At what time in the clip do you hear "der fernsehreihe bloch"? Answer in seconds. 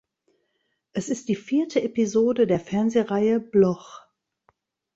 2.47-4.01